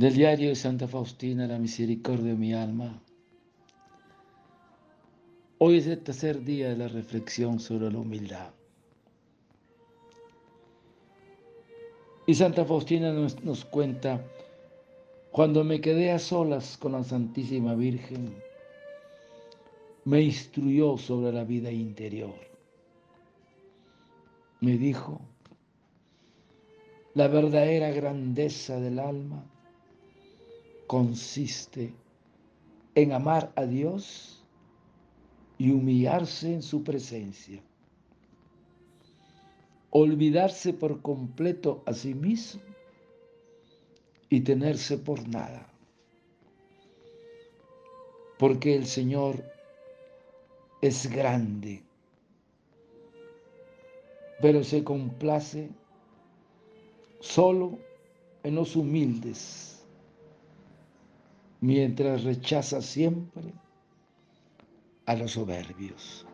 Del 0.00 0.14
diario 0.14 0.48
de 0.48 0.54
Santa 0.54 0.88
Faustina, 0.88 1.46
la 1.46 1.58
misericordia 1.58 2.32
de 2.32 2.34
mi 2.34 2.54
alma. 2.54 3.02
Hoy 5.58 5.76
es 5.76 5.86
el 5.88 5.98
tercer 6.02 6.42
día 6.42 6.70
de 6.70 6.76
la 6.78 6.88
reflexión 6.88 7.60
sobre 7.60 7.92
la 7.92 7.98
humildad. 7.98 8.48
Y 12.26 12.34
Santa 12.34 12.64
Faustina 12.64 13.12
nos, 13.12 13.44
nos, 13.44 13.66
cuenta, 13.66 14.24
cuando 15.32 15.64
me 15.64 15.82
quedé 15.82 16.12
a 16.12 16.18
solas 16.18 16.78
con 16.78 16.92
la 16.92 17.04
Santísima 17.04 17.74
Virgen, 17.74 18.34
me 20.06 20.22
instruyó 20.22 20.96
sobre 20.96 21.30
la 21.30 21.44
vida 21.44 21.70
interior. 21.70 22.36
Me 24.62 24.78
dijo, 24.78 25.20
la 27.12 27.28
verdadera 27.28 27.90
grandeza 27.90 28.80
del 28.80 28.98
alma 28.98 29.44
consiste 30.90 31.94
en 32.96 33.12
amar 33.12 33.52
a 33.54 33.64
Dios 33.64 34.44
y 35.56 35.70
humillarse 35.70 36.52
en 36.52 36.62
su 36.62 36.82
presencia. 36.82 37.62
Olvidarse 39.90 40.72
por 40.72 41.00
completo 41.00 41.84
a 41.86 41.94
sí 41.94 42.12
mismo 42.12 42.60
y 44.30 44.40
tenerse 44.40 44.98
por 44.98 45.28
nada. 45.28 45.72
Porque 48.36 48.74
el 48.74 48.84
Señor 48.84 49.44
es 50.82 51.08
grande, 51.08 51.84
pero 54.42 54.64
se 54.64 54.82
complace 54.82 55.70
solo 57.20 57.78
en 58.42 58.56
los 58.56 58.74
humildes 58.74 59.79
mientras 61.60 62.24
rechaza 62.24 62.80
siempre 62.82 63.52
a 65.06 65.14
los 65.14 65.32
soberbios. 65.32 66.29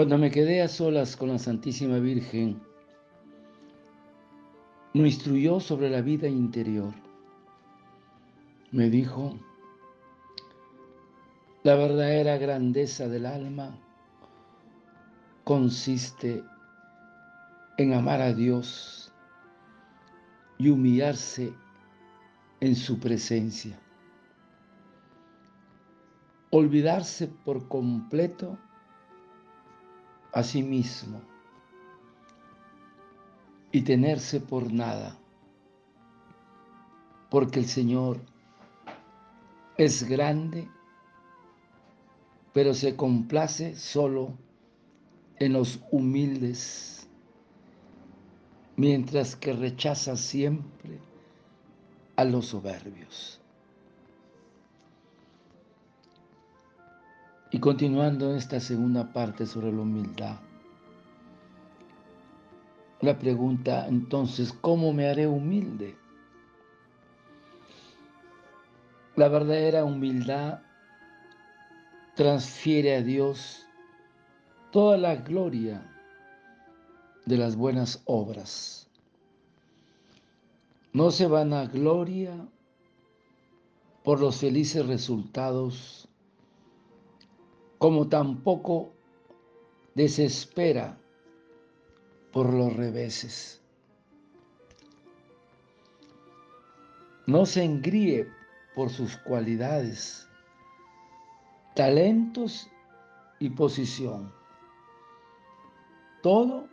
Cuando 0.00 0.16
me 0.16 0.30
quedé 0.30 0.62
a 0.62 0.68
solas 0.68 1.14
con 1.14 1.28
la 1.28 1.38
Santísima 1.38 1.98
Virgen, 1.98 2.58
me 4.94 5.08
instruyó 5.08 5.60
sobre 5.60 5.90
la 5.90 6.00
vida 6.00 6.26
interior. 6.26 6.94
Me 8.70 8.88
dijo, 8.88 9.38
la 11.64 11.74
verdadera 11.74 12.38
grandeza 12.38 13.08
del 13.08 13.26
alma 13.26 13.78
consiste 15.44 16.42
en 17.76 17.92
amar 17.92 18.22
a 18.22 18.32
Dios 18.32 19.12
y 20.56 20.70
humillarse 20.70 21.52
en 22.60 22.74
su 22.74 22.98
presencia. 22.98 23.78
Olvidarse 26.48 27.28
por 27.44 27.68
completo 27.68 28.56
a 30.32 30.42
sí 30.42 30.62
mismo 30.62 31.20
y 33.72 33.82
tenerse 33.82 34.40
por 34.40 34.72
nada, 34.72 35.16
porque 37.30 37.60
el 37.60 37.66
Señor 37.66 38.20
es 39.76 40.08
grande, 40.08 40.68
pero 42.52 42.74
se 42.74 42.96
complace 42.96 43.76
solo 43.76 44.34
en 45.36 45.54
los 45.54 45.80
humildes, 45.90 47.08
mientras 48.76 49.36
que 49.36 49.52
rechaza 49.52 50.16
siempre 50.16 50.98
a 52.16 52.24
los 52.24 52.46
soberbios. 52.46 53.39
Y 57.50 57.58
continuando 57.58 58.34
esta 58.34 58.60
segunda 58.60 59.12
parte 59.12 59.44
sobre 59.44 59.72
la 59.72 59.80
humildad, 59.80 60.36
la 63.00 63.18
pregunta 63.18 63.88
entonces, 63.88 64.52
¿cómo 64.52 64.92
me 64.92 65.08
haré 65.08 65.26
humilde? 65.26 65.96
La 69.16 69.28
verdadera 69.28 69.84
humildad 69.84 70.60
transfiere 72.14 72.96
a 72.96 73.02
Dios 73.02 73.66
toda 74.70 74.98
la 74.98 75.16
gloria 75.16 75.82
de 77.24 77.36
las 77.36 77.56
buenas 77.56 78.02
obras. 78.04 78.88
No 80.92 81.10
se 81.10 81.26
van 81.26 81.52
a 81.52 81.66
gloria 81.66 82.46
por 84.04 84.20
los 84.20 84.36
felices 84.36 84.86
resultados 84.86 86.09
como 87.80 88.08
tampoco 88.08 88.92
desespera 89.94 90.98
por 92.30 92.52
los 92.52 92.76
reveses. 92.76 93.62
No 97.26 97.46
se 97.46 97.64
engríe 97.64 98.28
por 98.74 98.90
sus 98.90 99.16
cualidades, 99.16 100.28
talentos 101.74 102.68
y 103.38 103.48
posición. 103.48 104.30
Todo 106.22 106.68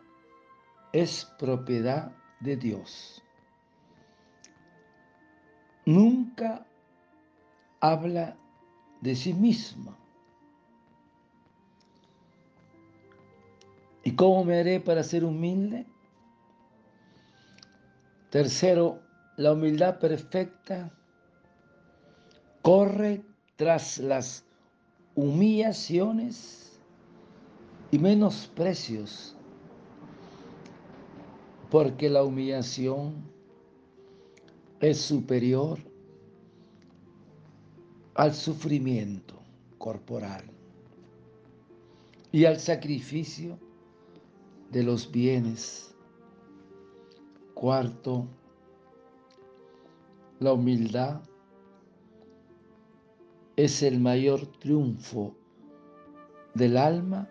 es 0.92 1.24
propiedad 1.40 2.12
de 2.42 2.58
Dios. 2.58 3.24
Nunca 5.86 6.68
habla 7.80 8.36
de 9.00 9.16
sí 9.16 9.34
misma 9.34 9.97
cómo 14.18 14.44
me 14.44 14.60
haré 14.60 14.82
para 14.82 15.04
ser 15.04 15.24
humilde? 15.24 15.86
Tercero, 18.32 19.00
la 19.38 19.54
humildad 19.54 20.00
perfecta 20.00 20.92
corre 22.64 23.24
tras 23.56 24.00
las 24.00 24.44
humillaciones 25.16 26.82
y 27.92 28.00
menosprecios, 28.00 29.36
porque 31.70 32.10
la 32.10 32.24
humillación 32.24 33.24
es 34.82 35.00
superior 35.00 35.80
al 38.16 38.34
sufrimiento 38.34 39.40
corporal 39.78 40.44
y 42.32 42.46
al 42.46 42.60
sacrificio 42.60 43.60
de 44.72 44.84
los 44.84 45.12
bienes. 45.12 45.96
Cuarto, 47.54 48.28
la 50.40 50.54
humildad 50.54 51.22
es 53.56 53.82
el 53.82 54.00
mayor 54.00 54.46
triunfo 54.60 55.36
del 56.54 56.78
alma 56.78 57.28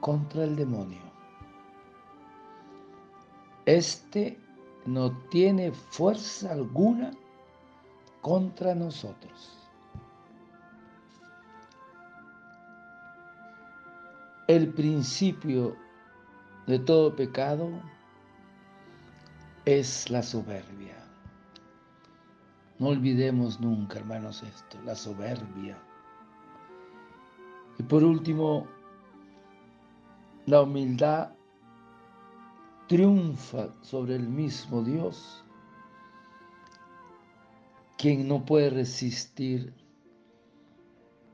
contra 0.00 0.44
el 0.44 0.56
demonio. 0.56 1.02
Este 3.66 4.38
no 4.86 5.14
tiene 5.28 5.72
fuerza 5.72 6.52
alguna 6.52 7.10
contra 8.22 8.74
nosotros. 8.74 9.58
El 14.46 14.72
principio 14.72 15.76
de 16.68 16.78
todo 16.78 17.16
pecado 17.16 17.70
es 19.64 20.10
la 20.10 20.22
soberbia. 20.22 20.96
No 22.78 22.88
olvidemos 22.88 23.58
nunca, 23.58 23.98
hermanos, 23.98 24.42
esto, 24.42 24.78
la 24.82 24.94
soberbia. 24.94 25.78
Y 27.78 27.82
por 27.84 28.04
último, 28.04 28.66
la 30.44 30.60
humildad 30.60 31.32
triunfa 32.86 33.74
sobre 33.80 34.16
el 34.16 34.28
mismo 34.28 34.82
Dios 34.82 35.42
quien 37.96 38.28
no 38.28 38.44
puede 38.44 38.68
resistir 38.70 39.72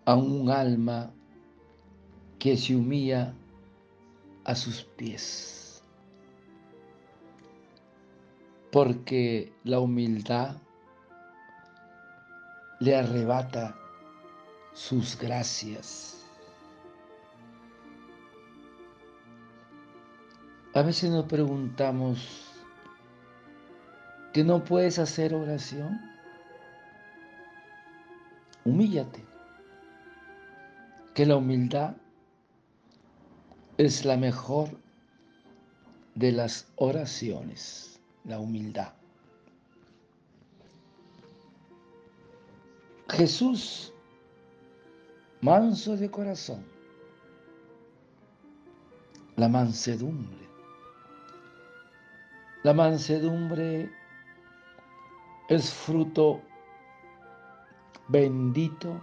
a 0.05 0.15
un 0.15 0.49
alma 0.49 1.13
que 2.39 2.57
se 2.57 2.77
humilla 2.77 3.35
a 4.44 4.55
sus 4.55 4.85
pies. 4.85 5.82
Porque 8.70 9.52
la 9.64 9.81
humildad 9.81 10.56
le 12.81 12.96
arrebata 12.96 13.76
sus 14.73 15.17
gracias. 15.19 16.26
A 20.75 20.82
veces 20.82 21.11
nos 21.11 21.26
preguntamos, 21.26 22.52
¿que 24.32 24.43
no 24.43 24.64
puedes 24.64 24.99
hacer 24.99 25.32
oración? 25.32 26.00
Humíllate. 28.64 29.25
Que 31.14 31.26
la 31.26 31.37
humildad 31.37 31.94
es 33.76 34.05
la 34.05 34.17
mejor 34.17 34.69
de 36.15 36.31
las 36.31 36.69
oraciones, 36.76 38.00
la 38.25 38.38
humildad. 38.38 38.93
Jesús, 43.09 43.93
manso 45.41 45.97
de 45.97 46.11
corazón, 46.11 46.65
la 49.37 49.49
mansedumbre. 49.49 50.44
La 52.62 52.73
mansedumbre 52.73 53.91
es 55.49 55.70
fruto 55.70 56.41
bendito 58.09 59.00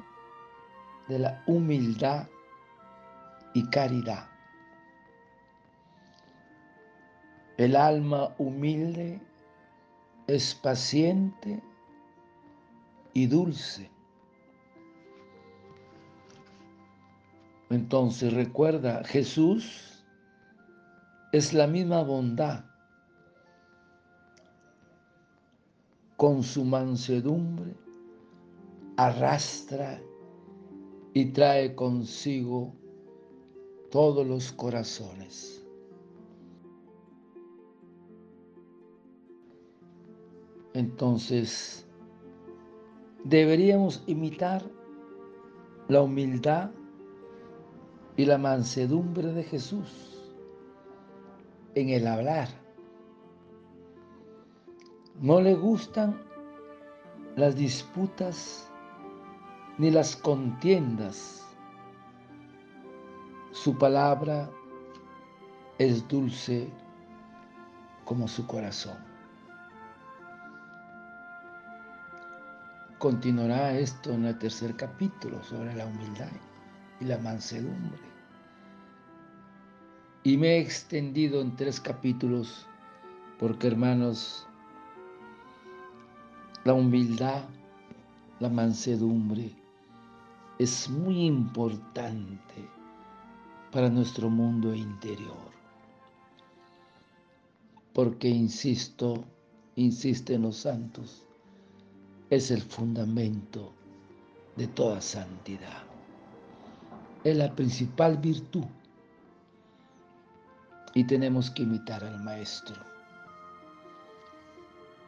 de 1.08 1.20
la 1.20 1.44
humildad 1.46 2.28
y 3.54 3.70
caridad. 3.70 4.32
El 7.62 7.76
alma 7.76 8.34
humilde 8.40 9.22
es 10.26 10.56
paciente 10.56 11.62
y 13.14 13.28
dulce. 13.28 13.92
Entonces 17.70 18.34
recuerda, 18.34 19.04
Jesús 19.04 20.04
es 21.32 21.54
la 21.54 21.68
misma 21.68 22.02
bondad 22.02 22.66
con 26.18 26.42
su 26.42 26.66
mansedumbre, 26.66 27.76
arrastra 28.98 30.02
y 31.14 31.26
trae 31.26 31.76
consigo 31.76 32.74
todos 33.92 34.26
los 34.26 34.52
corazones. 34.52 35.61
Entonces, 40.74 41.86
deberíamos 43.24 44.04
imitar 44.08 44.64
la 45.88 46.02
humildad 46.02 46.72
y 48.18 48.26
la 48.26 48.38
mansedumbre 48.38 49.34
de 49.34 49.44
Jesús 49.44 50.34
en 51.76 51.90
el 51.90 52.08
hablar 52.08 52.62
no 55.22 55.40
le 55.40 55.54
gustan 55.54 56.20
las 57.36 57.56
disputas 57.56 58.68
ni 59.78 59.92
las 59.92 60.16
contiendas. 60.16 61.46
Su 63.52 63.78
palabra 63.78 64.50
es 65.78 66.08
dulce 66.08 66.70
como 68.04 68.28
su 68.28 68.48
corazón. 68.48 69.11
Continuará 73.02 73.76
esto 73.80 74.14
en 74.14 74.26
el 74.26 74.38
tercer 74.38 74.76
capítulo 74.76 75.44
sobre 75.44 75.74
la 75.74 75.88
humildad 75.88 76.30
y 77.00 77.06
la 77.06 77.18
mansedumbre. 77.18 77.98
Y 80.22 80.38
me 80.38 80.50
he 80.50 80.60
extendido 80.60 81.42
en 81.42 81.56
tres 81.56 81.80
capítulos 81.80 82.68
porque 83.40 83.66
hermanos, 83.66 84.46
la 86.64 86.76
humildad, 86.76 87.42
la 88.40 88.50
mansedumbre 88.50 89.50
es 90.60 90.88
muy 90.88 91.26
importante 91.26 92.70
para 93.72 93.90
nuestro 93.90 94.30
mundo 94.30 94.76
interior. 94.76 95.50
Porque, 97.94 98.30
insisto, 98.30 99.26
insisten 99.76 100.44
los 100.44 100.58
santos, 100.58 101.26
es 102.32 102.50
el 102.50 102.62
fundamento 102.62 103.74
de 104.56 104.66
toda 104.68 105.02
santidad. 105.02 105.84
Es 107.26 107.36
la 107.36 107.54
principal 107.54 108.18
virtud 108.18 108.66
y 110.94 111.04
tenemos 111.04 111.52
que 111.52 111.64
imitar 111.64 112.04
al 112.06 112.24
Maestro. 112.24 112.78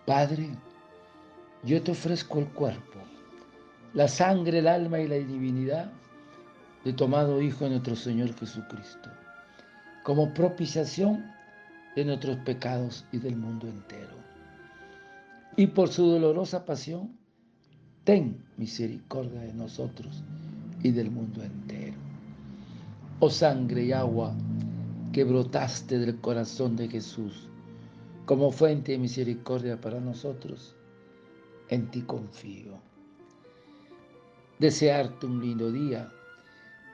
Padre, 0.05 0.49
yo 1.63 1.81
te 1.81 1.91
ofrezco 1.91 2.39
el 2.39 2.49
cuerpo, 2.49 2.99
la 3.93 4.09
sangre, 4.09 4.59
el 4.59 4.67
alma 4.67 4.99
y 4.99 5.07
la 5.07 5.15
divinidad 5.15 5.91
de 6.83 6.91
tu 6.91 7.05
amado 7.05 7.41
Hijo 7.41 7.69
nuestro 7.69 7.95
Señor 7.95 8.37
Jesucristo, 8.37 9.09
como 10.03 10.33
propiciación 10.33 11.25
de 11.95 12.03
nuestros 12.03 12.35
pecados 12.39 13.05
y 13.13 13.19
del 13.19 13.37
mundo 13.37 13.67
entero. 13.67 14.23
Y 15.55 15.67
por 15.67 15.89
su 15.89 16.05
dolorosa 16.07 16.65
pasión, 16.65 17.15
ten 18.03 18.43
misericordia 18.57 19.41
de 19.41 19.53
nosotros 19.53 20.23
y 20.81 20.91
del 20.91 21.09
mundo 21.09 21.41
entero. 21.41 21.97
Oh 23.19 23.29
sangre 23.29 23.85
y 23.85 23.91
agua 23.93 24.35
que 25.13 25.23
brotaste 25.23 25.99
del 25.99 26.19
corazón 26.19 26.75
de 26.75 26.89
Jesús 26.89 27.47
como 28.25 28.51
fuente 28.51 28.93
de 28.93 28.97
misericordia 28.97 29.79
para 29.79 29.99
nosotros, 29.99 30.75
en 31.69 31.89
ti 31.91 32.01
confío. 32.01 32.79
Desearte 34.59 35.25
un 35.25 35.41
lindo 35.41 35.71
día, 35.71 36.09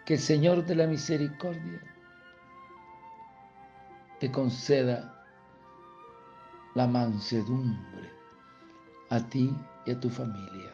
que 0.06 0.16
el 0.16 0.20
Señor 0.20 0.66
de 0.66 0.75
la 0.75 0.88
Misericordia 0.88 1.82
te 4.20 4.32
conceda 4.32 5.24
la 6.74 6.88
mansedumbre 6.88 8.10
a 9.10 9.20
ti 9.30 9.54
y 9.86 9.92
a 9.92 10.00
tu 10.00 10.10
familia. 10.10 10.74